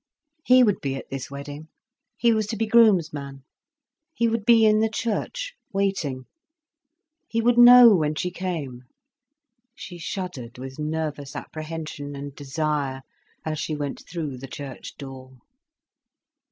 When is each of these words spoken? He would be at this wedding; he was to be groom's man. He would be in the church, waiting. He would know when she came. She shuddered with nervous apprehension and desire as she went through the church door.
He 0.43 0.63
would 0.63 0.81
be 0.81 0.95
at 0.95 1.07
this 1.11 1.29
wedding; 1.29 1.67
he 2.17 2.33
was 2.33 2.47
to 2.47 2.57
be 2.57 2.65
groom's 2.65 3.13
man. 3.13 3.43
He 4.15 4.27
would 4.27 4.45
be 4.45 4.65
in 4.65 4.79
the 4.79 4.89
church, 4.89 5.53
waiting. 5.73 6.25
He 7.27 7.39
would 7.39 7.59
know 7.59 7.93
when 7.93 8.15
she 8.15 8.31
came. 8.31 8.85
She 9.75 9.99
shuddered 9.99 10.57
with 10.57 10.79
nervous 10.79 11.35
apprehension 11.35 12.15
and 12.15 12.33
desire 12.33 13.03
as 13.45 13.59
she 13.59 13.75
went 13.75 14.03
through 14.09 14.39
the 14.39 14.47
church 14.47 14.97
door. 14.97 15.37